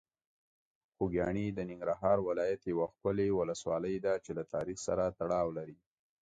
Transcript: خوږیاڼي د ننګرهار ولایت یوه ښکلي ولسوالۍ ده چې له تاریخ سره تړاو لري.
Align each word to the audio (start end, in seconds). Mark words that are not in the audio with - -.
خوږیاڼي 0.95 1.45
د 1.53 1.59
ننګرهار 1.69 2.17
ولایت 2.27 2.61
یوه 2.71 2.85
ښکلي 2.93 3.29
ولسوالۍ 3.33 3.95
ده 4.05 4.13
چې 4.25 4.31
له 4.37 4.43
تاریخ 4.53 4.77
سره 4.87 5.03
تړاو 5.19 5.47
لري. 5.57 5.77